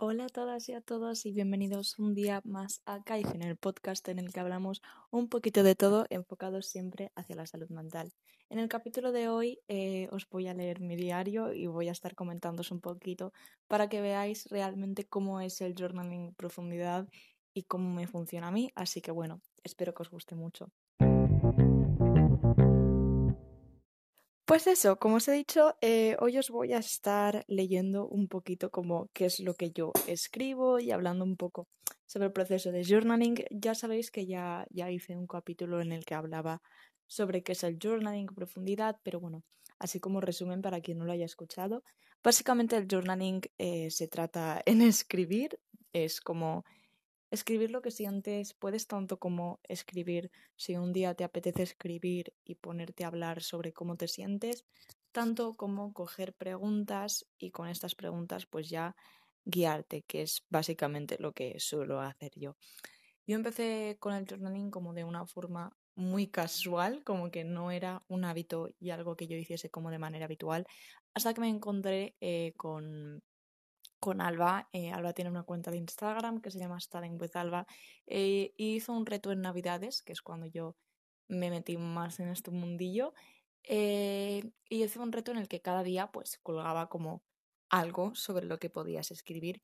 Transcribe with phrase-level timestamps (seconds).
[0.00, 4.06] Hola a todas y a todos y bienvenidos un día más a en el podcast
[4.08, 4.80] en el que hablamos
[5.10, 8.12] un poquito de todo enfocados siempre hacia la salud mental.
[8.48, 11.92] En el capítulo de hoy eh, os voy a leer mi diario y voy a
[11.92, 13.32] estar comentándoos un poquito
[13.66, 17.08] para que veáis realmente cómo es el journaling en profundidad
[17.52, 20.70] y cómo me funciona a mí, así que bueno, espero que os guste mucho.
[24.48, 28.70] Pues eso, como os he dicho, eh, hoy os voy a estar leyendo un poquito
[28.70, 31.68] como qué es lo que yo escribo y hablando un poco
[32.06, 33.44] sobre el proceso de journaling.
[33.50, 36.62] Ya sabéis que ya, ya hice un capítulo en el que hablaba
[37.06, 39.42] sobre qué es el journaling en profundidad, pero bueno,
[39.78, 41.82] así como resumen para quien no lo haya escuchado,
[42.24, 45.60] básicamente el journaling eh, se trata en escribir,
[45.92, 46.64] es como
[47.30, 52.54] Escribir lo que sientes, puedes tanto como escribir si un día te apetece escribir y
[52.54, 54.64] ponerte a hablar sobre cómo te sientes,
[55.12, 58.96] tanto como coger preguntas y con estas preguntas pues ya
[59.44, 62.56] guiarte, que es básicamente lo que suelo hacer yo.
[63.26, 68.04] Yo empecé con el journaling como de una forma muy casual, como que no era
[68.08, 70.66] un hábito y algo que yo hiciese como de manera habitual,
[71.14, 73.22] hasta que me encontré eh, con
[74.00, 74.68] con Alba.
[74.72, 77.66] Eh, Alba tiene una cuenta de Instagram que se llama Studying with Alba
[78.06, 80.76] eh, y hizo un reto en Navidades, que es cuando yo
[81.28, 83.14] me metí más en este mundillo.
[83.64, 87.22] Eh, y hizo un reto en el que cada día pues colgaba como
[87.68, 89.60] algo sobre lo que podías escribir.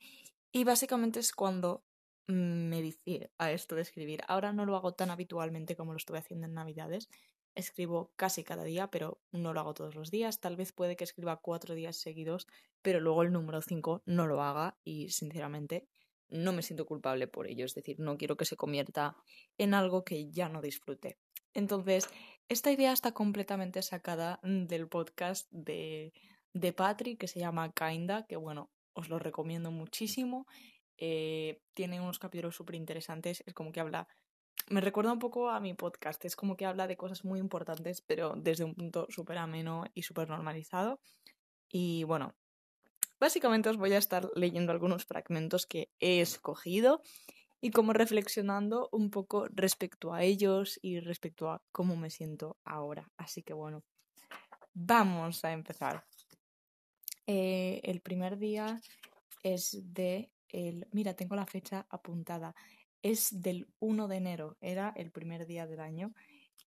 [0.53, 1.85] Y básicamente es cuando
[2.27, 4.23] me vicié a esto de escribir.
[4.29, 7.09] Ahora no lo hago tan habitualmente como lo estuve haciendo en Navidades,
[7.55, 10.41] escribo casi cada día, pero no lo hago todos los días.
[10.41, 12.47] Tal vez puede que escriba cuatro días seguidos,
[12.83, 15.89] pero luego el número cinco no lo haga y sinceramente
[16.29, 17.65] no me siento culpable por ello.
[17.65, 19.17] Es decir, no quiero que se convierta
[19.59, 21.19] en algo que ya no disfrute.
[21.53, 22.09] Entonces,
[22.49, 26.13] esta idea está completamente sacada del podcast de,
[26.53, 30.47] de Patrick que se llama Kinda, que bueno, os lo recomiendo muchísimo.
[30.97, 34.09] Eh, tiene unos capítulos súper interesantes, es como que habla
[34.69, 36.25] me recuerda un poco a mi podcast.
[36.25, 40.03] Es como que habla de cosas muy importantes, pero desde un punto súper ameno y
[40.03, 41.01] súper normalizado.
[41.69, 42.35] Y bueno,
[43.21, 47.03] básicamente os voy a estar leyendo algunos fragmentos que he escogido
[47.61, 53.11] y como reflexionando un poco respecto a ellos y respecto a cómo me siento ahora.
[53.17, 53.83] Así que bueno,
[54.73, 56.05] vamos a empezar.
[57.27, 58.81] Eh, el primer día
[59.43, 60.87] es de el.
[60.93, 62.55] Mira, tengo la fecha apuntada
[63.05, 66.15] es del 1 de enero, era el primer día del año.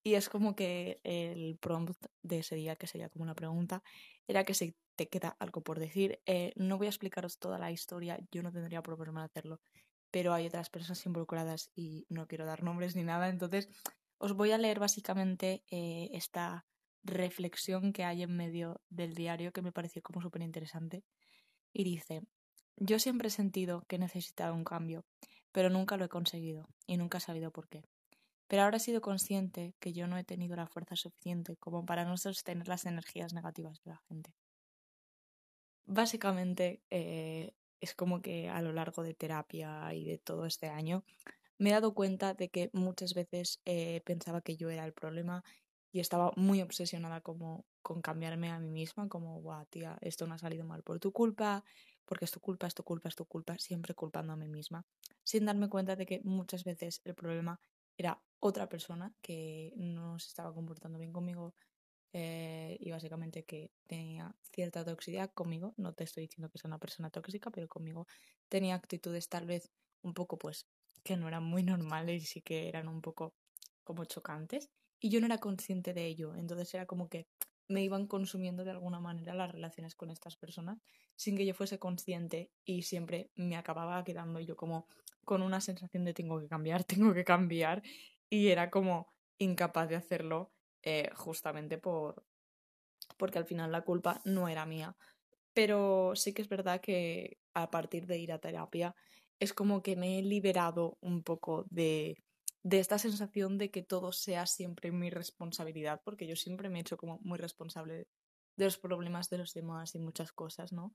[0.04, 3.84] Y es como que el prompt de ese día, que sería como una pregunta,
[4.28, 6.22] era que si te queda algo por decir.
[6.28, 9.60] Eh, no voy a explicaros toda la historia, yo no tendría problema de hacerlo,
[10.12, 13.30] pero hay otras personas involucradas y no quiero dar nombres ni nada.
[13.30, 13.68] Entonces,
[14.20, 16.66] os voy a leer básicamente eh, esta
[17.04, 21.04] reflexión que hay en medio del diario que me pareció como súper interesante.
[21.74, 22.22] Y dice,
[22.76, 25.04] yo siempre he sentido que necesitaba un cambio
[25.52, 27.84] pero nunca lo he conseguido y nunca he sabido por qué.
[28.48, 32.06] Pero ahora he sido consciente que yo no he tenido la fuerza suficiente como para
[32.06, 34.34] no sostener las energías negativas de la gente.
[35.86, 41.04] Básicamente eh, es como que a lo largo de terapia y de todo este año
[41.58, 45.44] me he dado cuenta de que muchas veces eh, pensaba que yo era el problema
[45.92, 50.36] y estaba muy obsesionada como con cambiarme a mí misma, como, guau, tía, esto no
[50.36, 51.64] ha salido mal por tu culpa,
[52.08, 54.86] porque es tu culpa, es tu culpa, es tu culpa, siempre culpando a mí misma,
[55.24, 57.60] sin darme cuenta de que muchas veces el problema
[57.98, 61.54] era otra persona que no se estaba comportando bien conmigo
[62.14, 66.80] eh, y básicamente que tenía cierta toxicidad conmigo, no te estoy diciendo que sea una
[66.80, 68.08] persona tóxica, pero conmigo
[68.48, 69.70] tenía actitudes tal vez
[70.02, 70.66] un poco pues
[71.04, 73.34] que no eran muy normales y sí que eran un poco
[73.84, 74.70] como chocantes
[75.00, 77.28] y yo no era consciente de ello, entonces era como que
[77.68, 80.80] me iban consumiendo de alguna manera las relaciones con estas personas
[81.16, 84.88] sin que yo fuese consciente y siempre me acababa quedando yo como
[85.26, 87.84] con una sensación de tengo que cambiar, tengo que cambiar
[88.30, 90.52] y era como incapaz de hacerlo
[90.84, 92.26] eh, justamente por
[93.18, 94.96] porque al final la culpa no era mía.
[95.54, 98.96] Pero sí que es verdad que a partir de ir a terapia
[99.40, 102.24] es como que me he liberado un poco de
[102.68, 106.82] de esta sensación de que todo sea siempre mi responsabilidad, porque yo siempre me he
[106.82, 108.10] hecho como muy responsable
[108.58, 110.94] de los problemas de los demás y muchas cosas, ¿no?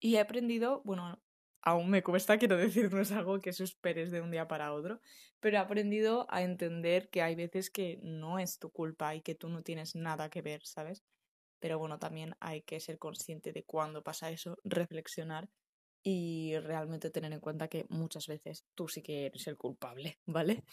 [0.00, 1.22] Y he aprendido, bueno,
[1.60, 5.02] aún me cuesta, quiero decir, no es algo que superes de un día para otro,
[5.38, 9.34] pero he aprendido a entender que hay veces que no es tu culpa y que
[9.34, 11.04] tú no tienes nada que ver, ¿sabes?
[11.60, 15.50] Pero bueno, también hay que ser consciente de cuándo pasa eso, reflexionar
[16.02, 20.64] y realmente tener en cuenta que muchas veces tú sí que eres el culpable, ¿vale?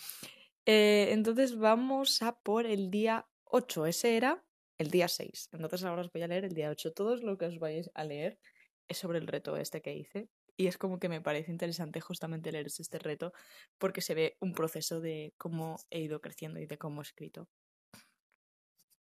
[0.66, 4.44] Eh, entonces vamos a por el día 8, ese era
[4.78, 5.50] el día 6.
[5.52, 6.94] Entonces ahora os voy a leer el día 8.
[6.94, 8.40] Todo lo que os vais a leer
[8.88, 12.52] es sobre el reto este que hice y es como que me parece interesante justamente
[12.52, 13.32] leer este reto
[13.78, 17.48] porque se ve un proceso de cómo he ido creciendo y de cómo he escrito.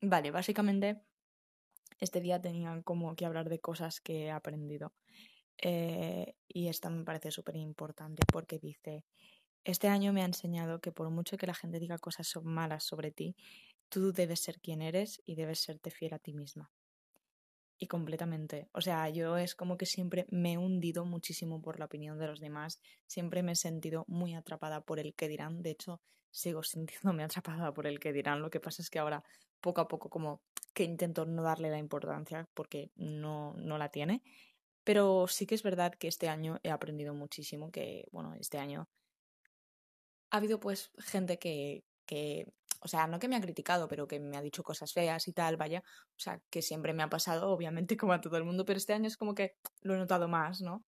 [0.01, 1.03] Vale, básicamente
[1.99, 4.95] este día tenía como que hablar de cosas que he aprendido.
[5.63, 9.05] Eh, y esta me parece súper importante porque dice,
[9.65, 13.11] este año me ha enseñado que por mucho que la gente diga cosas malas sobre
[13.11, 13.37] ti,
[13.91, 16.71] tú debes ser quien eres y debes serte fiel a ti misma.
[17.79, 18.69] Y completamente.
[18.73, 22.27] O sea, yo es como que siempre me he hundido muchísimo por la opinión de
[22.27, 22.79] los demás.
[23.07, 25.63] Siempre me he sentido muy atrapada por el que dirán.
[25.63, 28.43] De hecho, sigo sintiéndome atrapada por el que dirán.
[28.43, 29.25] Lo que pasa es que ahora,
[29.61, 30.43] poco a poco, como
[30.75, 34.23] que intento no darle la importancia porque no, no la tiene.
[34.85, 38.89] Pero sí que es verdad que este año he aprendido muchísimo, que, bueno, este año
[40.31, 42.47] ha habido pues gente que, que,
[42.81, 45.33] o sea, no que me ha criticado, pero que me ha dicho cosas feas y
[45.33, 48.65] tal, vaya, o sea, que siempre me ha pasado, obviamente, como a todo el mundo,
[48.65, 50.85] pero este año es como que lo he notado más, ¿no?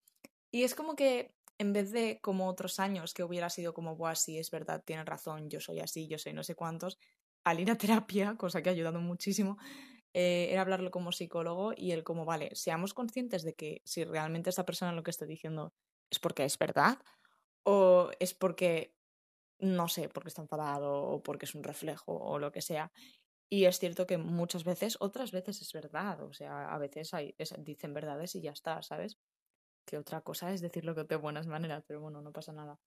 [0.51, 4.17] Y es como que en vez de como otros años que hubiera sido como, Buah,
[4.17, 6.99] sí, es verdad, tienes razón, yo soy así, yo soy no sé cuántos,
[7.45, 9.59] al ir a terapia, cosa que ha ayudado muchísimo,
[10.15, 14.51] eh, era hablarlo como psicólogo y el como, vale, seamos conscientes de que si realmente
[14.51, 15.75] esta persona lo que está diciendo
[16.11, 16.99] es porque es verdad
[17.65, 18.95] o es porque
[19.61, 22.93] no sé, porque está enfadado o porque es un reflejo o lo que sea.
[23.51, 27.13] Y es cierto que muchas veces, otras veces es verdad, o sea, a veces
[27.59, 29.19] dicen verdades y ya está, ¿sabes?
[29.87, 32.79] Que otra cosa es decirlo de buenas maneras, pero bueno, no pasa nada.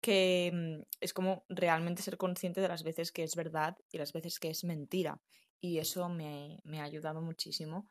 [0.00, 4.12] Que mm, es como realmente ser consciente de las veces que es verdad y las
[4.12, 5.20] veces que es mentira.
[5.60, 7.86] Y eso me, ha ayudado muchísimo.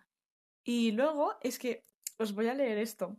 [0.64, 1.86] Y luego es que
[2.18, 3.16] os voy a leer esto,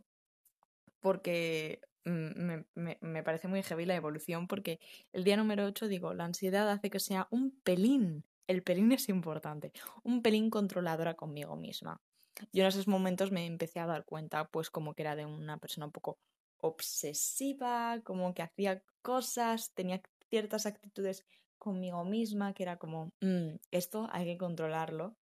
[0.99, 4.79] porque Mm, me, me, parece muy heavy la evolución porque
[5.13, 9.07] el día número 8 digo, la ansiedad hace que sea un pelín, el pelín es
[9.09, 9.71] importante,
[10.03, 12.01] un pelín controladora conmigo misma.
[12.51, 15.57] Yo en esos momentos me empecé a dar cuenta pues como que era de una
[15.57, 16.17] persona un poco
[16.57, 21.23] obsesiva, como que hacía cosas, tenía ciertas actitudes
[21.61, 25.15] conmigo misma que era como, mm, esto hay que controlarlo.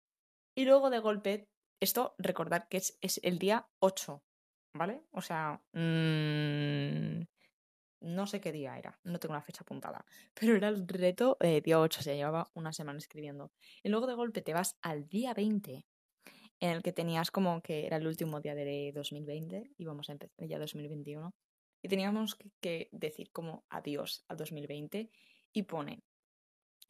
[0.55, 1.49] Y luego de golpe,
[1.81, 4.23] esto recordar que es, es el día 8,
[4.73, 5.02] ¿vale?
[5.11, 7.23] O sea, mmm,
[8.00, 10.05] no sé qué día era, no tengo una fecha apuntada,
[10.35, 13.50] pero era el reto eh, día 8, se llevaba una semana escribiendo.
[13.82, 15.85] Y luego de golpe te vas al día 20,
[16.61, 20.46] en el que tenías como que era el último día de 2020, íbamos a empezar
[20.46, 21.35] ya 2021,
[21.82, 25.11] y teníamos que, que decir como adiós al 2020
[25.52, 26.02] y pone,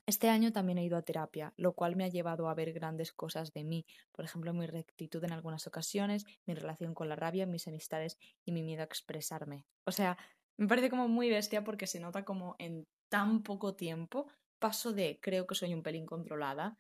[0.09, 3.13] este año también he ido a terapia, lo cual me ha llevado a ver grandes
[3.13, 7.45] cosas de mí, por ejemplo, mi rectitud en algunas ocasiones, mi relación con la rabia,
[7.45, 9.67] mis amistades y mi miedo a expresarme.
[9.85, 10.17] O sea,
[10.57, 14.29] me parece como muy bestia porque se nota como en tan poco tiempo
[14.59, 16.79] paso de creo que soy un pelín controlada,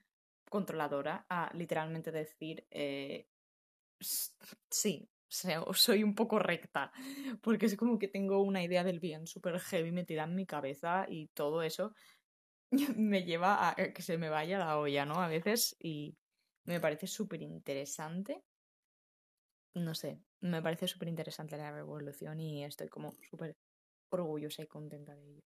[0.48, 3.28] controladora, a literalmente decir eh,
[4.70, 6.92] sí, soy un poco recta,
[7.42, 11.04] porque es como que tengo una idea del bien súper heavy metida en mi cabeza
[11.10, 11.92] y todo eso
[12.96, 15.22] me lleva a que se me vaya la olla, ¿no?
[15.22, 16.16] A veces y
[16.64, 18.42] me parece súper interesante.
[19.74, 23.56] No sé, me parece súper interesante la revolución y estoy como súper
[24.10, 25.42] orgullosa y contenta de ello.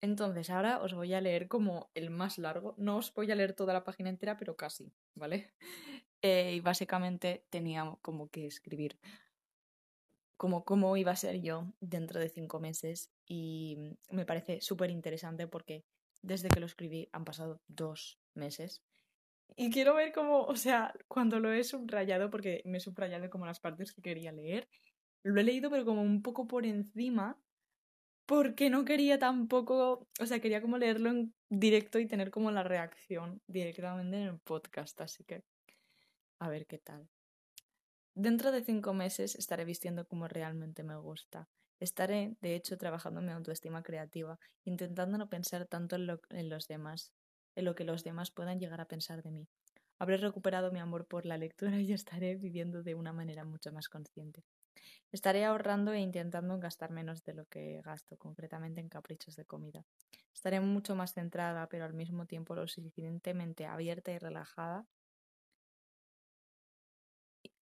[0.00, 2.74] Entonces, ahora os voy a leer como el más largo.
[2.76, 5.54] No os voy a leer toda la página entera, pero casi, ¿vale?
[6.24, 8.96] Eh, y básicamente tenía como que escribir
[10.36, 15.46] como cómo iba a ser yo dentro de cinco meses y me parece súper interesante
[15.46, 15.84] porque
[16.22, 18.82] desde que lo escribí han pasado dos meses
[19.56, 23.46] y quiero ver cómo, o sea, cuando lo he subrayado, porque me he subrayado como
[23.46, 24.68] las partes que quería leer,
[25.22, 27.38] lo he leído pero como un poco por encima,
[28.26, 32.62] porque no quería tampoco, o sea, quería como leerlo en directo y tener como la
[32.62, 35.44] reacción directamente en el podcast, así que
[36.38, 37.08] a ver qué tal.
[38.14, 41.48] Dentro de cinco meses estaré vistiendo como realmente me gusta.
[41.82, 47.12] Estaré, de hecho, trabajando mi autoestima creativa, intentando no pensar tanto en, en los demás,
[47.56, 49.48] en lo que los demás puedan llegar a pensar de mí.
[49.98, 53.88] Habré recuperado mi amor por la lectura y estaré viviendo de una manera mucho más
[53.88, 54.44] consciente.
[55.10, 59.84] Estaré ahorrando e intentando gastar menos de lo que gasto, concretamente en caprichos de comida.
[60.32, 64.86] Estaré mucho más centrada, pero al mismo tiempo lo suficientemente abierta y relajada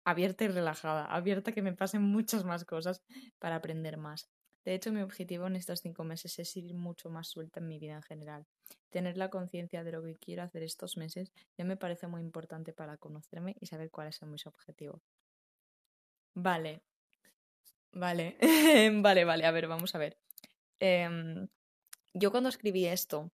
[0.05, 3.01] abierta y relajada, abierta que me pasen muchas más cosas
[3.39, 4.29] para aprender más.
[4.65, 7.79] De hecho, mi objetivo en estos cinco meses es ir mucho más suelta en mi
[7.79, 8.45] vida en general.
[8.89, 12.73] Tener la conciencia de lo que quiero hacer estos meses ya me parece muy importante
[12.73, 15.01] para conocerme y saber cuáles son mis objetivos.
[16.35, 16.81] Vale.
[17.93, 18.37] Vale.
[19.01, 19.45] vale, vale.
[19.45, 20.17] A ver, vamos a ver.
[20.79, 21.47] Em,
[22.13, 23.31] yo cuando escribí esto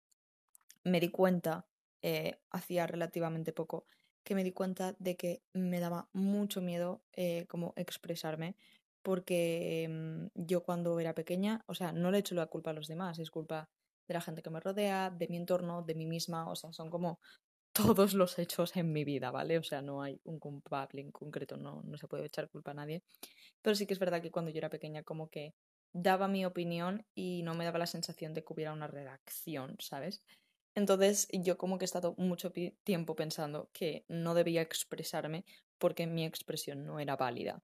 [0.83, 1.67] me di cuenta,
[2.01, 3.87] eh, hacía relativamente poco,
[4.23, 8.55] que me di cuenta de que me daba mucho miedo eh, como expresarme
[9.01, 12.87] porque mm, yo cuando era pequeña, o sea, no le echo la culpa a los
[12.87, 13.69] demás, es culpa
[14.07, 16.89] de la gente que me rodea, de mi entorno, de mí misma, o sea, son
[16.89, 17.19] como
[17.73, 19.57] todos los hechos en mi vida, ¿vale?
[19.57, 22.75] O sea, no hay un culpable en concreto, no, no se puede echar culpa a
[22.75, 23.03] nadie.
[23.61, 25.53] Pero sí que es verdad que cuando yo era pequeña como que
[25.93, 30.23] daba mi opinión y no me daba la sensación de que hubiera una redacción, ¿sabes?
[30.75, 32.51] Entonces yo como que he estado mucho
[32.83, 35.45] tiempo pensando que no debía expresarme
[35.77, 37.61] porque mi expresión no era válida.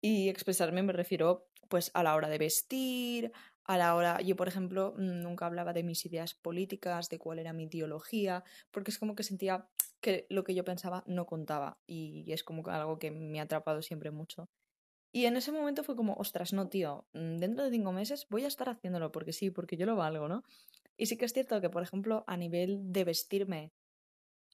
[0.00, 3.32] Y expresarme me refiero pues a la hora de vestir,
[3.64, 7.52] a la hora, yo por ejemplo nunca hablaba de mis ideas políticas, de cuál era
[7.52, 9.68] mi ideología, porque es como que sentía
[10.00, 13.82] que lo que yo pensaba no contaba y es como algo que me ha atrapado
[13.82, 14.48] siempre mucho.
[15.12, 18.48] Y en ese momento fue como, ostras, no, tío, dentro de cinco meses voy a
[18.48, 20.42] estar haciéndolo porque sí, porque yo lo valgo, ¿no?
[21.00, 23.72] Y sí que es cierto que, por ejemplo, a nivel de vestirme,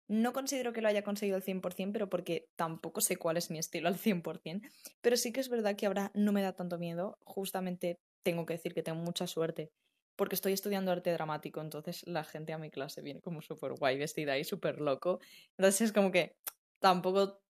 [0.07, 3.59] no considero que lo haya conseguido al 100%, pero porque tampoco sé cuál es mi
[3.59, 4.62] estilo al 100%.
[5.00, 7.19] Pero sí que es verdad que ahora no me da tanto miedo.
[7.25, 9.73] Justamente tengo que decir que tengo mucha suerte.
[10.15, 13.99] Porque estoy estudiando arte dramático, entonces la gente a mi clase viene como súper guay
[13.99, 15.19] vestida y súper loco.
[15.59, 16.37] Entonces es como que
[16.79, 17.41] tampoco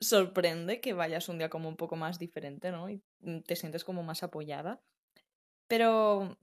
[0.00, 2.88] sorprende que vayas un día como un poco más diferente, ¿no?
[2.88, 4.80] Y mm, te sientes como más apoyada.
[5.66, 6.38] Pero,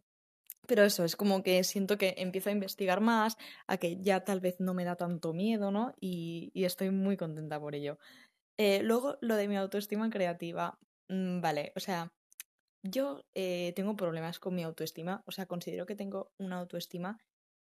[0.67, 4.39] pero eso, es como que siento que empiezo a investigar más, a que ya tal
[4.41, 5.95] vez no me da tanto miedo, ¿no?
[5.99, 7.97] Y, estoy muy contenta por ello.
[8.57, 10.79] Eh, luego, lo de mi autoestima creativa.
[11.09, 12.11] Mm, vale, o sea,
[12.83, 17.19] yo eh, tengo problemas con mi autoestima, o sea, considero que tengo una autoestima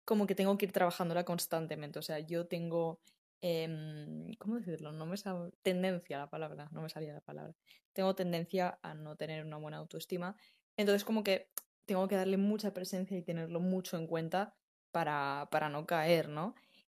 [0.05, 3.01] como que tengo que ir trabajándola constantemente, o sea, yo tengo
[3.47, 4.91] Em, ¿cómo decirlo?
[4.93, 7.55] No me sale tendencia la palabra, no me salía la palabra.
[7.93, 10.35] Tengo tendencia a no tener una buena autoestima.
[10.79, 11.51] Entonces como que
[11.87, 14.55] tengo que darle mucha presencia y tenerlo mucho en cuenta
[14.91, 16.55] para, para no caer, ¿no?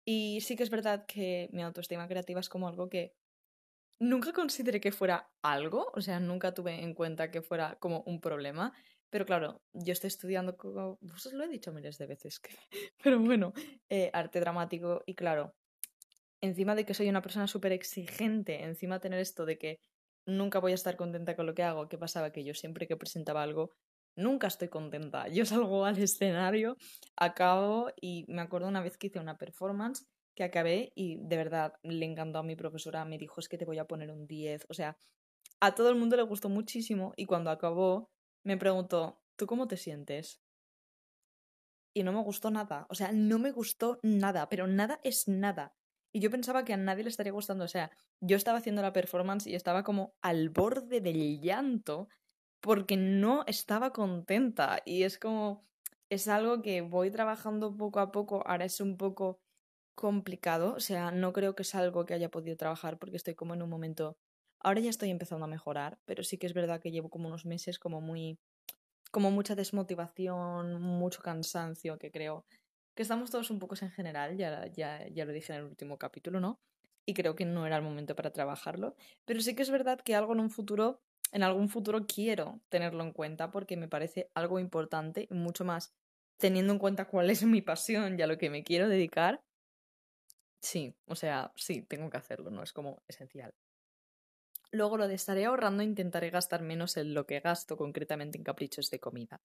[0.05, 3.13] Y sí que es verdad que mi autoestima creativa es como algo que
[3.99, 8.21] nunca consideré que fuera algo, o sea, nunca tuve en cuenta que fuera como un
[8.21, 8.73] problema.
[9.09, 12.55] Pero claro, yo estoy estudiando, como, os lo he dicho miles de veces, que...
[13.03, 13.53] pero bueno,
[13.89, 15.55] eh, arte dramático y claro,
[16.41, 19.79] encima de que soy una persona súper exigente, encima tener esto de que
[20.25, 22.31] nunca voy a estar contenta con lo que hago, ¿qué pasaba?
[22.31, 23.71] Que yo siempre que presentaba algo,
[24.15, 25.27] nunca estoy contenta.
[25.27, 26.77] Yo salgo al escenario,
[27.15, 30.05] acabo y me acuerdo una vez que hice una performance
[30.35, 33.65] que acabé y de verdad le encantó a mi profesora, me dijo es que te
[33.65, 34.97] voy a poner un 10, o sea,
[35.61, 38.09] a todo el mundo le gustó muchísimo y cuando acabó
[38.43, 40.41] me preguntó, ¿tú cómo te sientes?
[41.93, 45.73] Y no me gustó nada, o sea, no me gustó nada, pero nada es nada.
[46.15, 47.65] Y yo pensaba que a nadie le estaría gustando.
[47.65, 47.91] O sea,
[48.21, 52.07] yo estaba haciendo la performance y estaba como al borde del llanto
[52.65, 54.81] porque no estaba contenta.
[54.85, 55.63] Y es como,
[56.09, 58.41] es algo que voy trabajando poco a poco.
[58.47, 59.39] Ahora es un poco
[59.93, 60.73] complicado.
[60.73, 63.61] O sea, no creo que es algo que haya podido trabajar porque estoy como en
[63.61, 64.17] un momento...
[64.59, 67.45] Ahora ya estoy empezando a mejorar, pero sí que es verdad que llevo como unos
[67.45, 68.39] meses como muy...
[69.11, 72.45] como mucha desmotivación, mucho cansancio que creo
[72.95, 75.99] que estamos todos un poco en general, ya, ya, ya lo dije en el último
[75.99, 76.57] capítulo, ¿no?
[77.05, 78.95] Y creo que no era el momento para trabajarlo.
[79.25, 83.03] Pero sí que es verdad que algo en un futuro, en algún futuro quiero tenerlo
[83.03, 85.93] en cuenta porque me parece algo importante mucho más
[86.37, 89.43] teniendo en cuenta cuál es mi pasión y a lo que me quiero dedicar.
[90.61, 92.63] Sí, o sea, sí, tengo que hacerlo, ¿no?
[92.63, 93.53] Es como esencial.
[94.71, 98.89] Luego lo de estaré ahorrando, intentaré gastar menos en lo que gasto, concretamente en caprichos
[98.89, 99.41] de comida.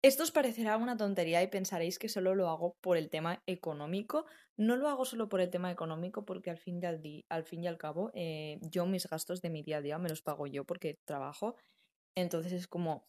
[0.00, 4.26] Esto os parecerá una tontería y pensaréis que solo lo hago por el tema económico.
[4.56, 8.60] No lo hago solo por el tema económico porque al fin y al, cabo eh,
[8.62, 11.56] yo mis gastos de mi día a día me los pago yo porque trabajo.
[12.14, 13.08] Entonces es como,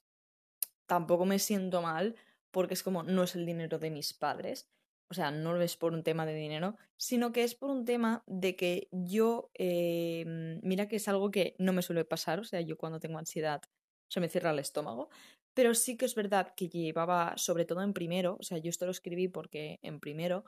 [0.87, 2.15] tampoco me siento mal
[2.49, 4.67] porque es como, no es el dinero de mis padres.
[5.11, 7.85] O sea, no lo es por un tema de dinero, sino que es por un
[7.85, 10.23] tema de que yo, eh,
[10.63, 13.61] mira que es algo que no me suele pasar, o sea, yo cuando tengo ansiedad
[14.07, 15.09] se me cierra el estómago,
[15.59, 18.85] pero sí que es verdad que llevaba, sobre todo en primero, o sea, yo esto
[18.85, 20.45] lo escribí porque en primero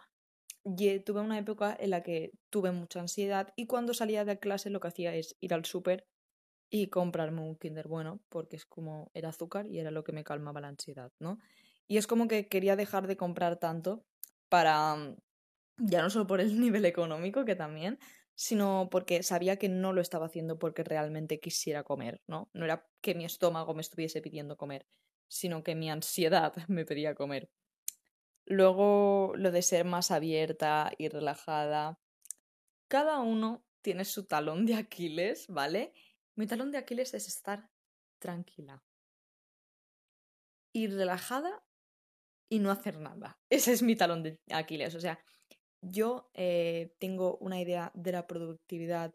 [0.63, 4.79] tuve una época en la que tuve mucha ansiedad y cuando salía de clase lo
[4.79, 6.07] que hacía es ir al súper
[6.69, 10.23] y comprarme un Kinder bueno, porque es como era azúcar y era lo que me
[10.23, 11.39] calmaba la ansiedad, ¿no?
[11.89, 14.05] Y es como que quería dejar de comprar tanto
[14.47, 14.95] para,
[15.75, 17.99] ya no solo por el nivel económico, que también,
[18.41, 22.49] sino porque sabía que no lo estaba haciendo porque realmente quisiera comer, ¿no?
[22.53, 24.87] No era que mi estómago me estuviese pidiendo comer,
[25.27, 27.51] sino que mi ansiedad me pedía comer.
[28.47, 31.99] Luego lo de ser más abierta y relajada.
[32.87, 35.93] Cada uno tiene su talón de Aquiles, ¿vale?
[36.35, 37.69] Mi talón de Aquiles es estar
[38.17, 38.83] tranquila
[40.73, 41.63] y relajada
[42.49, 43.39] y no hacer nada.
[43.51, 44.95] Ese es mi talón de Aquiles.
[44.95, 45.23] O sea,
[45.81, 49.13] yo eh, tengo una idea de la productividad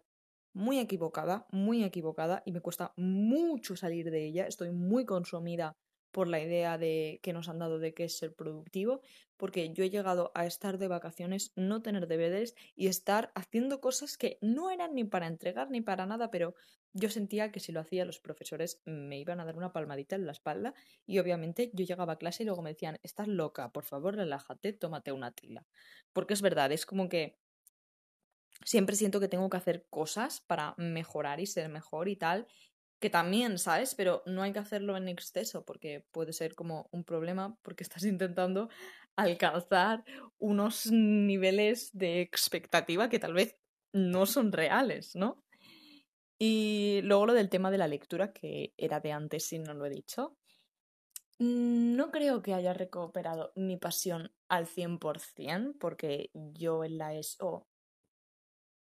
[0.53, 4.47] muy equivocada, muy equivocada y me cuesta mucho salir de ella.
[4.47, 5.77] Estoy muy consumida
[6.17, 9.03] por la idea de que nos han dado de qué es ser productivo,
[9.37, 14.17] porque yo he llegado a estar de vacaciones, no tener deberes y estar haciendo cosas
[14.17, 16.55] que no eran ni para entregar ni para nada, pero
[16.97, 20.27] yo sentía que si lo hacía los profesores me iban a dar una palmadita en
[20.27, 20.75] la espalda
[21.07, 24.73] y obviamente yo llegaba a clase y luego me decían, estás loca, por favor relájate,
[24.73, 25.67] tómate una tila.
[26.13, 27.39] Porque es verdad, es como que
[28.65, 32.47] siempre siento que tengo que hacer cosas para mejorar y ser mejor y tal,
[32.99, 33.95] que también, ¿sabes?
[33.95, 38.05] Pero no hay que hacerlo en exceso porque puede ser como un problema porque estás
[38.05, 38.69] intentando
[39.17, 40.05] alcanzar
[40.39, 43.57] unos niveles de expectativa que tal vez
[43.93, 45.46] no son reales, ¿no?
[46.39, 49.87] Y luego lo del tema de la lectura, que era de antes si no lo
[49.87, 50.37] he dicho.
[51.39, 57.67] No creo que haya recuperado mi pasión al 100%, porque yo en la ESO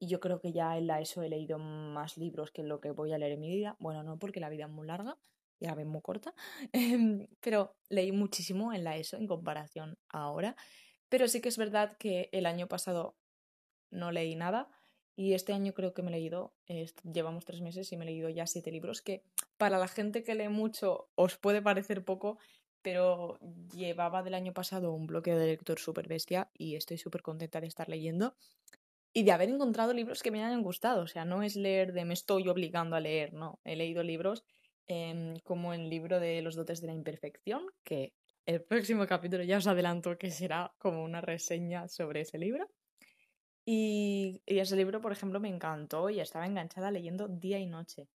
[0.04, 2.90] y yo creo que ya en la ESO he leído más libros que lo que
[2.90, 3.76] voy a leer en mi vida.
[3.78, 5.16] Bueno, no porque la vida es muy larga
[5.58, 6.34] y la vez muy corta,
[6.72, 10.56] em, pero leí muchísimo en la ESO en comparación ahora.
[11.08, 13.16] Pero sí que es verdad que el año pasado
[13.90, 14.68] no leí nada
[15.16, 16.52] y este año creo que me he leído,
[17.04, 19.22] llevamos tres meses y me he leído ya siete libros, que
[19.56, 22.38] para la gente que lee mucho os puede parecer poco,
[22.82, 23.38] pero
[23.74, 27.66] llevaba del año pasado un bloqueo de lector súper bestia y estoy súper contenta de
[27.66, 28.34] estar leyendo
[29.12, 31.02] y de haber encontrado libros que me hayan gustado.
[31.02, 33.60] O sea, no es leer de me estoy obligando a leer, no.
[33.64, 34.44] He leído libros
[34.86, 38.12] em, como el libro de los dotes de la imperfección, que
[38.44, 42.68] el próximo capítulo ya os adelanto que será como una reseña sobre ese libro.
[43.66, 48.08] Y, ese libro, por ejemplo, me encantó y estaba enganchada leyendo día y noche.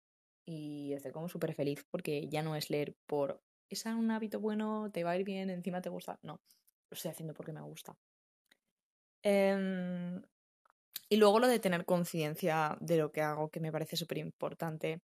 [0.44, 4.90] Y estoy como súper feliz porque ya no es leer por es un hábito bueno,
[4.92, 6.20] te va a ir bien, encima te gusta.
[6.22, 6.40] No,
[6.88, 7.96] lo estoy haciendo porque me gusta.
[9.24, 10.20] Eh,
[11.08, 15.00] y luego lo de tener conciencia de lo que hago, que me parece súper importante.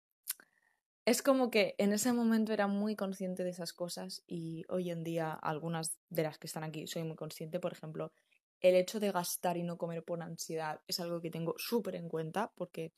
[1.04, 5.04] Es como que en ese momento era muy consciente de esas cosas y hoy en
[5.04, 7.58] día algunas de las que están aquí soy muy consciente.
[7.58, 8.13] Por ejemplo,
[8.60, 12.08] el hecho de gastar y no comer por ansiedad es algo que tengo súper en
[12.08, 12.92] cuenta porque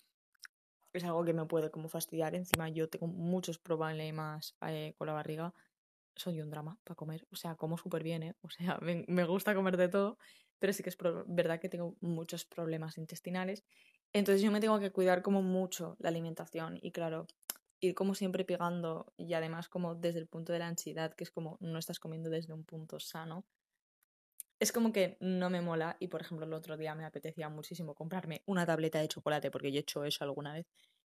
[0.93, 2.35] es algo que me puede como fastidiar.
[2.35, 5.55] Encima yo tengo muchos problemas eh, con la barriga.
[6.17, 7.27] Soy un drama para comer.
[7.31, 8.35] O sea, como súper bien, ¿eh?
[8.43, 10.19] O sea, me gusta comer de todo
[10.61, 13.65] pero sí que es verdad que tengo muchos problemas intestinales.
[14.13, 17.27] Entonces yo me tengo que cuidar como mucho la alimentación y claro,
[17.81, 21.31] ir como siempre pegando y además como desde el punto de la ansiedad, que es
[21.31, 23.47] como no estás comiendo desde un punto sano,
[24.61, 27.95] es como que no me mola y por ejemplo el otro día me apetecía muchísimo
[27.95, 30.67] comprarme una tableta de chocolate porque yo he hecho eso alguna vez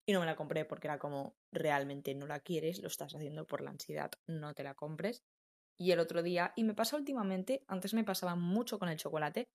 [0.06, 3.46] y no me la compré porque era como realmente no la quieres, lo estás haciendo
[3.46, 5.24] por la ansiedad, no te la compres
[5.80, 9.48] y el otro día, y me pasa últimamente, antes me pasaba mucho con el chocolate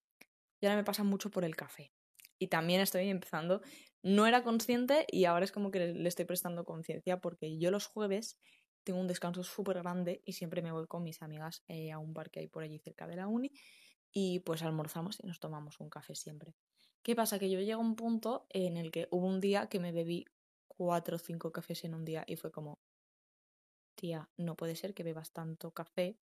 [0.59, 1.93] y ahora me pasa mucho por el café.
[2.39, 3.61] Y también estoy empezando,
[4.03, 7.87] no era consciente y ahora es como que le estoy prestando conciencia porque yo los
[7.87, 8.39] jueves
[8.85, 12.15] tengo un descanso súper grande y siempre me voy con mis amigas eh, a un
[12.15, 13.53] bar que hay por allí cerca de la uni
[14.15, 16.55] y pues almorzamos y nos tomamos un café siempre.
[17.03, 17.39] ¿Qué pasa?
[17.39, 20.25] Que yo llego a un punto en el que hubo un día que me bebí
[20.69, 22.79] cuatro o cinco cafés en un día y fue como,
[23.95, 26.17] tía, no puede ser que bebas tanto café.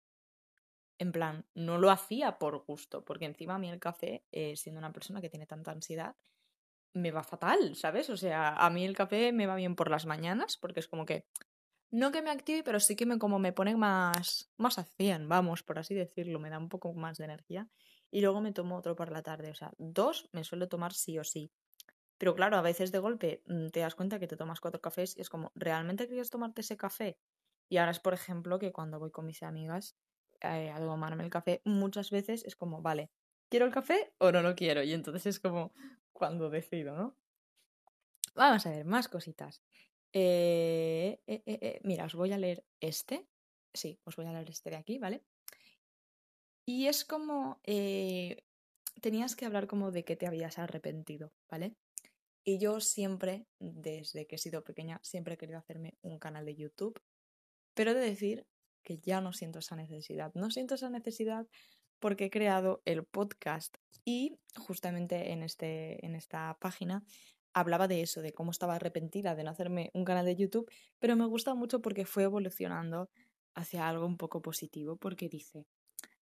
[0.98, 4.80] En plan, no lo hacía por gusto, porque encima a mí el café, eh, siendo
[4.80, 6.16] una persona que tiene tanta ansiedad,
[6.94, 8.10] me va fatal, ¿sabes?
[8.10, 11.06] O sea, a mí el café me va bien por las mañanas, porque es como
[11.06, 11.26] que,
[11.92, 15.28] no que me active, pero sí que me como me pone más, más a 100,
[15.28, 17.70] vamos, por así decirlo, me da un poco más de energía.
[18.10, 21.18] Y luego me tomo otro por la tarde, o sea, dos me suelo tomar sí
[21.20, 21.52] o sí.
[22.18, 25.18] Pero claro, a veces de golpe mm, te das cuenta que te tomas cuatro cafés
[25.18, 27.18] y es como, ¿realmente quieres tomarte ese café?
[27.70, 29.98] Y ahora es, por ejemplo, que cuando voy con mis amigas
[30.42, 33.12] eh, a tomarme el café, muchas veces es como, vale,
[33.50, 34.84] ¿quiero el café o no lo quiero?
[34.84, 35.74] Y entonces es como
[36.14, 37.18] cuando decido, ¿no?
[38.36, 39.62] Vamos a ver, más cositas.
[40.14, 43.28] Eh, eh, mira, os voy a leer este.
[43.74, 45.24] Sí, os voy a leer este de aquí, ¿vale?
[46.66, 47.60] Y es como,
[49.02, 51.76] tenías que hablar como de que te habías arrepentido, ¿vale?
[52.44, 56.56] Y yo siempre, desde que he sido pequeña, siempre he querido hacerme un canal de
[56.56, 57.02] YouTube
[57.74, 58.48] pero he de decir
[58.84, 60.32] que ya no siento esa necesidad.
[60.34, 61.48] No siento esa necesidad
[62.00, 67.04] porque he creado el podcast y justamente en, este, en esta página
[67.54, 71.16] hablaba de eso, de cómo estaba arrepentida de no hacerme un canal de YouTube, pero
[71.16, 73.10] me gusta mucho porque fue evolucionando
[73.54, 75.66] hacia algo un poco positivo, porque dice,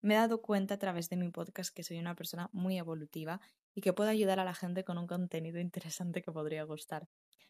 [0.01, 3.41] me he dado cuenta a través de mi podcast que soy una persona muy evolutiva
[3.75, 7.09] y que puedo ayudar a la gente con un contenido interesante que podría gustar.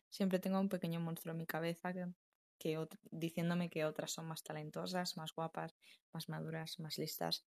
[0.08, 1.92] Siempre tengo un pequeño monstruo en mi cabeza
[2.58, 5.74] que diciéndome que otras son más talentosas, más guapas,
[6.12, 7.44] más maduras, más listas.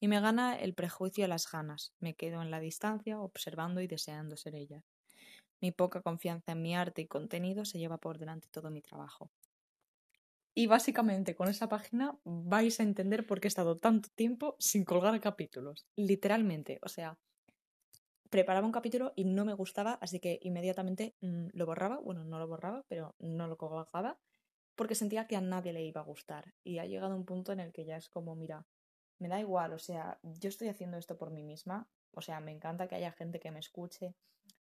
[0.00, 1.92] Y me gana el prejuicio de las ganas.
[2.00, 4.82] Me quedo en la distancia, observando y deseando ser ella.
[5.60, 9.30] Mi poca confianza en mi arte y contenido se lleva por delante todo mi trabajo.
[10.54, 14.84] Y básicamente con esa página vais a entender por qué he estado tanto tiempo sin
[14.84, 15.86] colgar capítulos.
[15.94, 17.16] Literalmente, o sea,
[18.28, 21.98] preparaba un capítulo y no me gustaba, así que inmediatamente mm, lo borraba.
[22.00, 24.18] Bueno, no lo borraba, pero no lo colgaba
[24.74, 26.54] porque sentía que a nadie le iba a gustar.
[26.62, 28.66] Y ha llegado un punto en el que ya es como, mira,
[29.18, 31.88] me da igual, o sea, yo estoy haciendo esto por mí misma.
[32.12, 34.14] O sea, me encanta que haya gente que me escuche,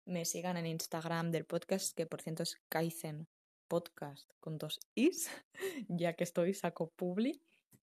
[0.05, 3.27] me sigan en Instagram del podcast, que por cierto es Kaizen
[3.67, 5.29] Podcast con dos is,
[5.89, 7.41] ya que estoy saco publi.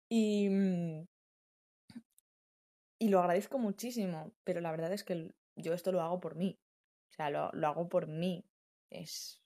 [0.08, 1.06] Y, mm,
[2.98, 6.58] y lo agradezco muchísimo, pero la verdad es que yo esto lo hago por mí.
[7.10, 8.44] O sea, lo, lo hago por mí.
[8.90, 9.42] Es.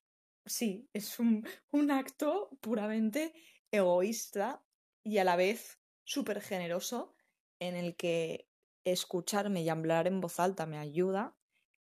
[0.47, 3.35] Sí, es un, un acto puramente
[3.71, 4.65] egoísta
[5.05, 7.15] y a la vez súper generoso
[7.61, 8.48] en el que
[8.93, 11.37] escucharme y hablar en voz alta me ayuda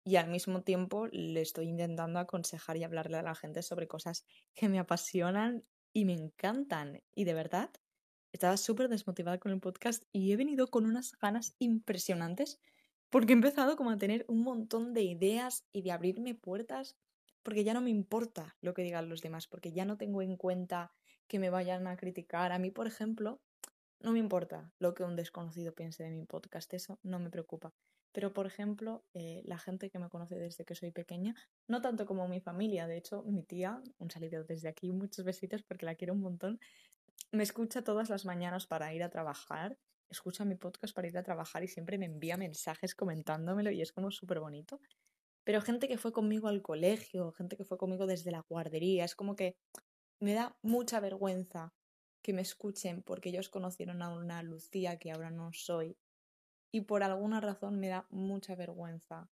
[0.05, 4.25] y al mismo tiempo le estoy intentando aconsejar y hablarle a la gente sobre cosas
[4.55, 7.03] que me apasionan y me encantan.
[7.14, 7.71] Y de verdad,
[8.33, 12.61] estaba súper desmotivada con el podcast y he venido con unas ganas impresionantes
[13.11, 16.97] porque he empezado como a tener un montón de ideas y de abrirme puertas
[17.42, 20.37] porque ya no me importa lo que digan los demás, porque ya no tengo en
[20.37, 20.92] cuenta
[21.29, 22.53] que me vayan a criticar.
[22.53, 23.40] A mí, por ejemplo,
[24.00, 27.72] no me importa lo que un desconocido piense de mi podcast, eso no me preocupa.
[28.12, 31.35] Pero, por ejemplo, eh, la gente que me conoce desde que soy pequeña,
[31.68, 35.62] no tanto como mi familia, de hecho, mi tía, un saludo desde aquí, muchos besitos
[35.62, 36.59] porque la quiero un montón,
[37.32, 39.76] me escucha todas las mañanas para ir a trabajar
[40.11, 43.92] escucha mi podcast para ir a trabajar y siempre me envía mensajes comentándomelo y es
[43.92, 44.80] como súper bonito.
[45.44, 49.14] Pero gente que fue conmigo al colegio, gente que fue conmigo desde la guardería, es
[49.14, 49.56] como que
[50.20, 51.72] me da mucha vergüenza
[52.26, 55.96] que me escuchen porque ellos conocieron a una Lucía que ahora no soy.
[56.72, 59.30] Y por alguna razón me da mucha vergüenza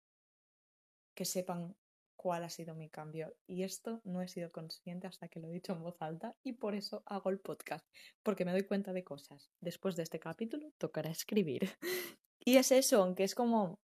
[1.14, 1.76] que sepan
[2.16, 3.38] cuál ha sido mi cambio.
[3.46, 6.54] Y esto no he sido consciente hasta que lo he dicho en voz alta y
[6.54, 7.86] por eso hago el podcast,
[8.24, 9.52] porque me doy cuenta de cosas.
[9.62, 11.70] Después de este capítulo tocará escribir.
[12.42, 13.82] Y es eso, aunque es como...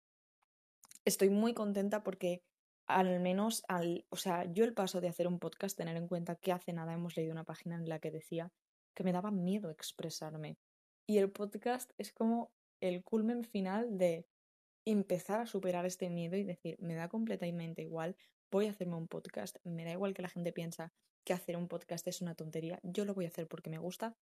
[1.05, 2.43] Estoy muy contenta porque
[2.87, 6.35] al menos, al, o sea, yo el paso de hacer un podcast, tener en cuenta
[6.35, 8.51] que hace nada hemos leído una página en la que decía
[8.99, 10.59] que me daba miedo expresarme.
[11.07, 14.27] Y el podcast es como el culmen final de
[14.85, 18.17] empezar a superar este miedo y decir, me da completamente igual,
[18.51, 21.69] voy a hacerme un podcast, me da igual que la gente piensa que hacer un
[21.69, 24.17] podcast es una tontería, yo lo voy a hacer porque me gusta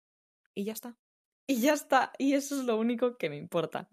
[0.54, 0.96] y ya está.
[1.46, 3.90] Y ya está, y eso es lo único que me importa.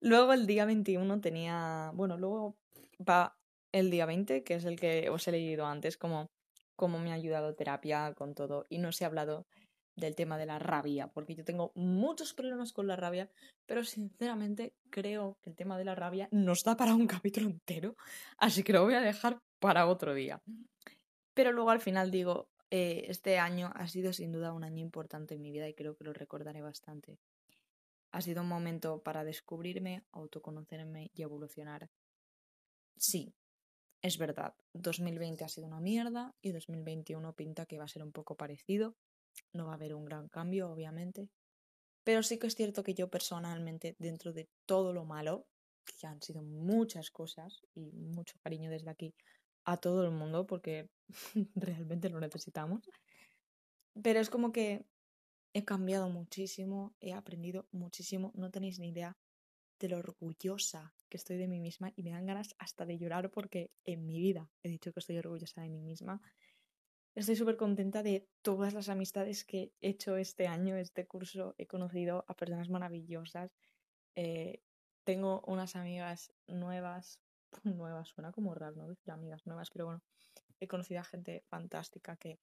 [0.00, 2.56] Luego el día 21 tenía, bueno, luego
[2.96, 3.36] va
[3.72, 6.30] el día 20, que es el que os he leído antes, como
[6.76, 9.46] cómo me ha ayudado terapia con todo y no se ha hablado
[9.96, 13.30] del tema de la rabia, porque yo tengo muchos problemas con la rabia,
[13.66, 17.96] pero sinceramente creo que el tema de la rabia nos da para un capítulo entero,
[18.38, 20.42] así que lo voy a dejar para otro día.
[21.34, 25.34] Pero luego al final digo, eh, este año ha sido sin duda un año importante
[25.34, 27.18] en mi vida y creo que lo recordaré bastante.
[28.12, 31.88] Ha sido un momento para descubrirme, autoconocerme y evolucionar.
[32.96, 33.34] Sí,
[34.02, 38.12] es verdad, 2020 ha sido una mierda y 2021 pinta que va a ser un
[38.12, 38.94] poco parecido
[39.52, 41.28] no va a haber un gran cambio, obviamente.
[42.04, 45.46] Pero sí que es cierto que yo personalmente, dentro de todo lo malo,
[45.84, 49.14] que ya han sido muchas cosas y mucho cariño desde aquí
[49.64, 50.88] a todo el mundo porque
[51.54, 52.88] realmente lo necesitamos.
[54.02, 54.84] Pero es como que
[55.54, 59.16] he cambiado muchísimo, he aprendido muchísimo, no tenéis ni idea
[59.78, 63.30] de lo orgullosa que estoy de mí misma y me dan ganas hasta de llorar
[63.30, 66.20] porque en mi vida he dicho que estoy orgullosa de mí misma
[67.14, 71.54] Estoy súper contenta de todas las amistades que he hecho este año, este curso.
[71.58, 73.52] He conocido a personas maravillosas.
[74.16, 74.62] Eh,
[75.04, 77.20] tengo unas amigas nuevas.
[77.62, 78.88] Nuevas, suena como raro, ¿no?
[78.88, 80.02] Decir amigas nuevas, pero bueno,
[80.58, 82.40] he conocido a gente fantástica que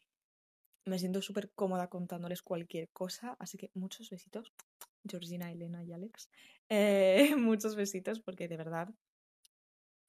[0.85, 3.35] me siento súper cómoda contándoles cualquier cosa.
[3.39, 4.53] Así que muchos besitos,
[5.03, 6.29] Georgina, Elena y Alex.
[6.69, 8.87] Eh, muchos besitos porque de verdad,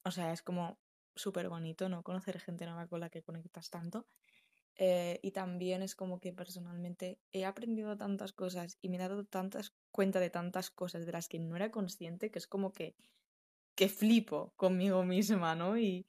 [0.05, 0.79] o sea, es como
[1.15, 2.01] súper bonito, ¿no?
[2.01, 4.07] Conocer gente nueva con la que conectas tanto.
[4.77, 9.23] Eh, y también es como que personalmente he aprendido tantas cosas y me he dado
[9.23, 12.95] tantas cuenta de tantas cosas de las que no era consciente que es como que,
[13.75, 15.77] que flipo conmigo misma, ¿no?
[15.77, 16.07] Y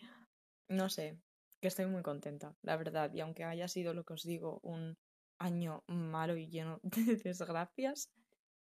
[0.68, 1.18] no sé,
[1.60, 3.12] que estoy muy contenta, la verdad.
[3.12, 4.96] Y aunque haya sido lo que os digo, un
[5.38, 8.10] año malo y lleno de desgracias,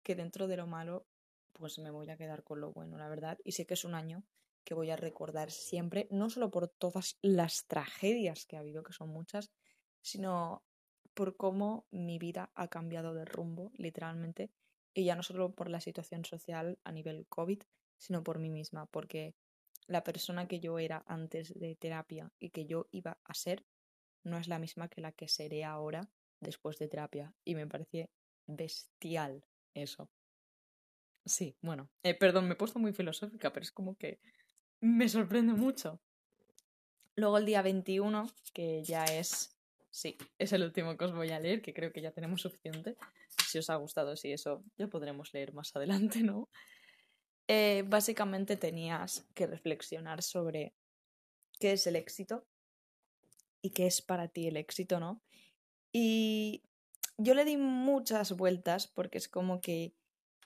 [0.04, 1.06] que dentro de lo malo,
[1.54, 3.38] pues me voy a quedar con lo bueno, la verdad.
[3.44, 4.24] Y sé que es un año
[4.64, 8.94] que voy a recordar siempre, no solo por todas las tragedias que ha habido, que
[8.94, 9.52] son muchas,
[10.02, 10.64] sino
[11.14, 14.52] por cómo mi vida ha cambiado de rumbo, literalmente,
[14.94, 17.62] y ya no solo por la situación social a nivel COVID,
[17.98, 19.36] sino por mí misma, porque
[19.88, 23.66] la persona que yo era antes de terapia y que yo iba a ser
[24.24, 26.10] no es la misma que la que seré ahora
[26.40, 27.34] después de terapia.
[27.44, 28.10] Y me parece
[28.48, 30.10] bestial eso.
[31.26, 34.20] Sí, bueno, eh, perdón, me he puesto muy filosófica, pero es como que
[34.80, 36.00] me sorprende mucho.
[37.16, 39.56] Luego el día 21, que ya es,
[39.92, 42.96] sí, es el último que os voy a leer, que creo que ya tenemos suficiente.
[43.48, 46.50] Si os ha gustado, sí, eso ya podremos leer más adelante, ¿no?
[47.48, 50.74] Eh, básicamente tenías que reflexionar sobre
[51.60, 52.48] qué es el éxito
[53.62, 55.22] y qué es para ti el éxito, ¿no?
[55.92, 56.64] Y
[57.18, 59.94] yo le di muchas vueltas porque es como que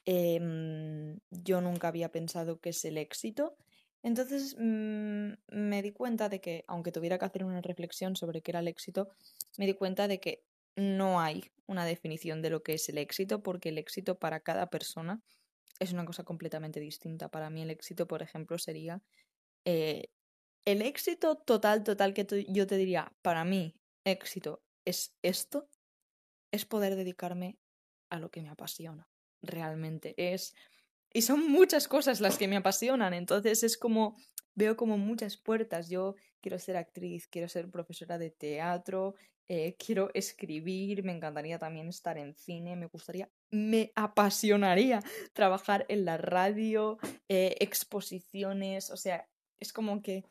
[0.06, 3.56] em, yo nunca había pensado qué es el éxito
[4.06, 8.52] entonces mm, me di cuenta de que, aunque tuviera que hacer una reflexión sobre qué
[8.52, 9.10] era el éxito,
[9.58, 10.44] me di cuenta de que
[10.76, 14.70] no hay una definición de lo que es el éxito, porque el éxito para cada
[14.70, 15.24] persona
[15.80, 17.30] es una cosa completamente distinta.
[17.30, 19.02] Para mí el éxito, por ejemplo, sería
[19.65, 20.10] eh,
[20.65, 25.68] el éxito total, total que yo te diría, para mí éxito es esto,
[26.52, 27.58] es poder dedicarme
[28.12, 29.10] a lo que me apasiona.
[29.41, 30.54] Realmente es
[31.15, 34.17] y son muchas cosas las que me apasionan, entonces es como,
[34.54, 35.89] veo como muchas puertas.
[35.89, 39.15] Yo quiero ser actriz, quiero ser profesora de teatro,
[39.47, 44.99] eh, quiero escribir, me encantaría también estar en cine, me gustaría, me apasionaría
[45.32, 46.97] trabajar en la radio,
[47.30, 49.25] eh, exposiciones, o sea,
[49.58, 50.25] es como que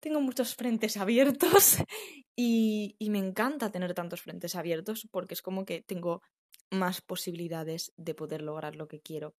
[0.00, 1.76] tengo muchos frentes abiertos
[2.34, 6.22] y, y me encanta tener tantos frentes abiertos porque es como que tengo
[6.70, 9.36] más posibilidades de poder lograr lo que quiero.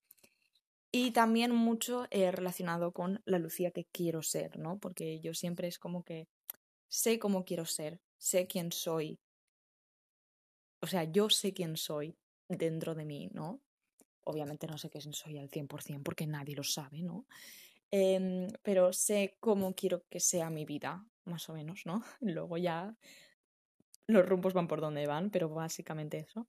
[0.92, 4.80] Y también mucho eh, relacionado con la Lucía que quiero ser, ¿no?
[4.80, 6.28] Porque yo siempre es como que
[6.88, 9.20] sé cómo quiero ser, sé quién soy.
[10.82, 13.62] O sea, yo sé quién soy dentro de mí, ¿no?
[14.24, 17.28] Obviamente no sé quién soy al 100% porque nadie lo sabe, ¿no?
[17.92, 22.04] Em, pero sé cómo quiero que sea mi vida, más o menos, ¿no?
[22.20, 22.96] Luego ya
[24.08, 26.48] los rumbos van por donde van, pero básicamente eso.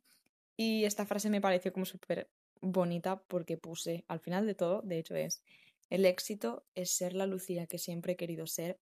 [0.57, 4.99] Y esta frase me pareció como súper bonita porque puse al final de todo, de
[4.99, 5.43] hecho es,
[5.89, 8.79] el éxito es ser la Lucía que siempre he querido ser,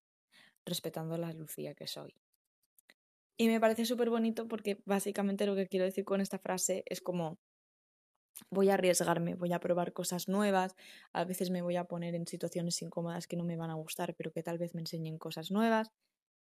[0.65, 2.15] respetando la Lucía que soy.
[3.37, 7.01] Y me parece súper bonito porque básicamente lo que quiero decir con esta frase es
[7.01, 7.39] como
[8.51, 10.75] voy a arriesgarme, voy a probar cosas nuevas,
[11.13, 14.15] a veces me voy a poner en situaciones incómodas que no me van a gustar,
[14.15, 15.91] pero que tal vez me enseñen cosas nuevas.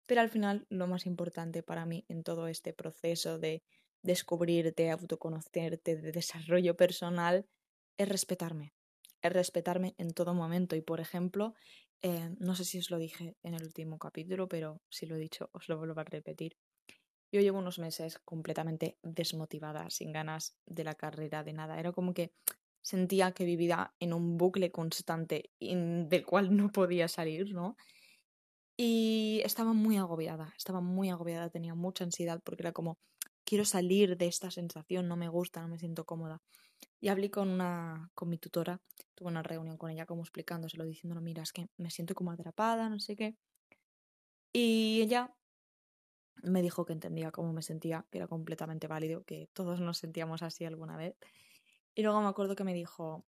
[0.06, 3.62] Pero al final lo más importante para mí en todo este proceso de
[4.02, 7.46] descubrirte, autoconocerte, de desarrollo personal,
[7.96, 8.72] es respetarme.
[9.22, 10.76] Es respetarme en todo momento.
[10.76, 11.54] Y por ejemplo,
[12.02, 15.20] eh, no sé si os lo dije en el último capítulo, pero si lo he
[15.20, 16.56] dicho, os lo vuelvo a repetir.
[17.32, 21.78] Yo llevo unos meses completamente desmotivada, sin ganas de la carrera, de nada.
[21.78, 22.32] Era como que
[22.82, 27.76] sentía que vivía en un bucle constante del cual no podía salir, ¿no?
[28.76, 32.98] Y estaba muy agobiada, estaba muy agobiada, tenía mucha ansiedad porque era como,
[33.44, 36.40] quiero salir de esta sensación, no me gusta, no me siento cómoda.
[37.00, 38.80] Y hablé con una, con mi tutora,
[39.14, 42.88] tuve una reunión con ella como explicándoselo, diciéndole, mira, es que me siento como atrapada,
[42.88, 43.36] no sé qué.
[44.52, 45.34] Y ella
[46.42, 50.42] me dijo que entendía cómo me sentía, que era completamente válido, que todos nos sentíamos
[50.42, 51.16] así alguna vez.
[51.94, 53.24] Y luego me acuerdo que me dijo,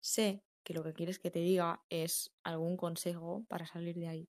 [0.00, 4.28] sé que lo que quieres que te diga es algún consejo para salir de ahí.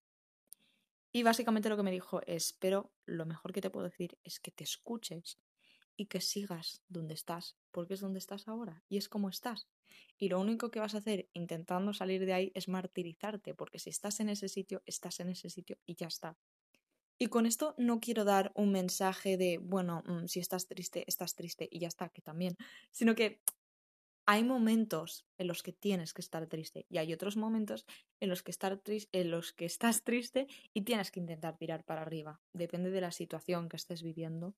[1.12, 4.39] Y básicamente lo que me dijo es, pero lo mejor que te puedo decir es
[4.39, 5.39] que te escuches
[5.97, 9.67] y que sigas donde estás, porque es donde estás ahora y es como estás.
[10.17, 13.89] Y lo único que vas a hacer intentando salir de ahí es martirizarte, porque si
[13.89, 16.38] estás en ese sitio, estás en ese sitio y ya está.
[17.17, 21.36] Y con esto no quiero dar un mensaje de, bueno, mm, si estás triste, estás
[21.36, 22.58] triste y ya está, que también,
[22.91, 23.41] sino que
[24.26, 27.86] hay momentos en los que tienes que estar triste y hay otros momentos
[28.20, 32.02] en los que, estar en los que estás triste y tienes que intentar tirar para
[32.02, 32.40] arriba.
[32.54, 34.56] Depende de la situación que estés viviendo.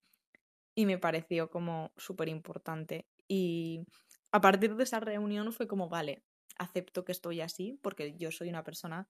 [0.76, 3.06] Y me pareció como súper importante.
[3.28, 3.86] Y
[4.32, 6.24] a partir de esa reunión fue como, vale,
[6.58, 9.08] acepto que estoy así porque yo soy una persona,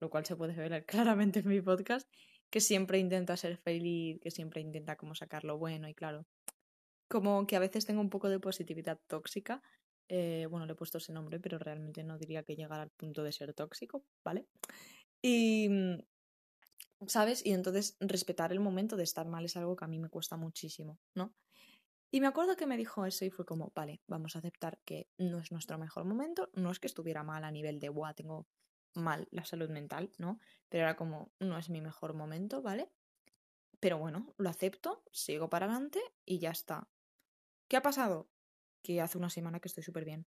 [0.00, 2.08] lo cual se puede ver claramente en mi podcast,
[2.50, 6.26] que siempre intenta ser feliz, que siempre intenta como sacar lo bueno y claro,
[7.08, 9.62] como que a veces tengo un poco de positividad tóxica
[10.12, 13.22] eh, bueno, le he puesto ese nombre, pero realmente no diría que llegara al punto
[13.22, 14.48] de ser tóxico, ¿vale?
[15.22, 15.98] Y, mm,
[17.06, 17.46] ¿sabes?
[17.46, 20.36] Y entonces respetar el momento de estar mal es algo que a mí me cuesta
[20.36, 21.32] muchísimo, ¿no?
[22.10, 25.08] Y me acuerdo que me dijo eso y fue como, vale, vamos a aceptar que
[25.16, 28.48] no es nuestro mejor momento, no es que estuviera mal a nivel de, guau, tengo
[28.94, 30.40] mal la salud mental, ¿no?
[30.68, 32.90] Pero era como, no es mi mejor momento, ¿vale?
[33.78, 36.88] Pero bueno, lo acepto, sigo para adelante y ya está.
[37.68, 38.28] ¿Qué ha pasado?
[38.82, 40.26] Que hace una semana que estoy súper bien.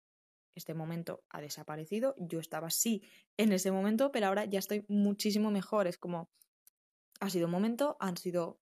[0.56, 3.02] este momento ha desaparecido, yo estaba así
[3.38, 6.30] en ese momento, pero ahora ya estoy muchísimo mejor, es como,
[7.20, 8.60] ha sido un momento, han sido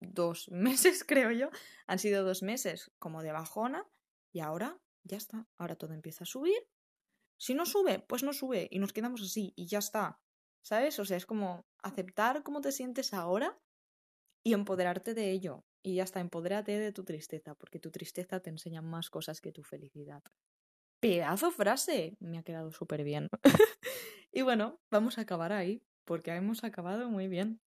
[0.00, 1.50] dos meses, creo yo,
[1.86, 3.86] han sido dos meses como de bajona
[4.32, 6.56] y ahora ya está, ahora todo empieza a subir.
[7.36, 10.20] Si no sube, pues no sube y nos quedamos así y ya está,
[10.62, 10.98] ¿sabes?
[10.98, 13.58] O sea, es como aceptar cómo te sientes ahora
[14.42, 15.64] y empoderarte de ello.
[15.86, 19.52] Y ya está, empodérate de tu tristeza, porque tu tristeza te enseña más cosas que
[19.52, 20.22] tu felicidad.
[20.98, 23.28] Pedazo frase, me ha quedado súper bien.
[24.32, 27.60] y bueno, vamos a acabar ahí, porque hemos acabado muy bien.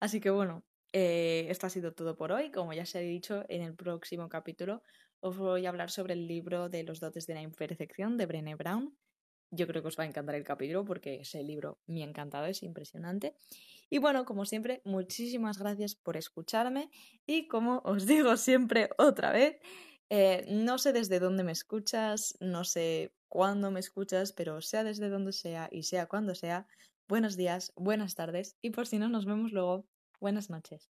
[0.00, 2.50] Así que bueno, eh, esto ha sido todo por hoy.
[2.50, 4.82] Como ya se ha dicho, en el próximo capítulo
[5.20, 8.56] os voy a hablar sobre el libro de los dotes de la imperfección de Brené
[8.56, 8.92] Brown.
[9.52, 12.46] Yo creo que os va a encantar el capítulo porque ese libro me ha encantado,
[12.46, 13.36] es impresionante.
[13.92, 16.90] Y bueno, como siempre, muchísimas gracias por escucharme
[17.26, 19.60] y como os digo siempre otra vez,
[20.08, 25.10] eh, no sé desde dónde me escuchas, no sé cuándo me escuchas, pero sea desde
[25.10, 26.66] donde sea y sea cuando sea,
[27.06, 29.84] buenos días, buenas tardes y por si no nos vemos luego,
[30.20, 30.91] buenas noches.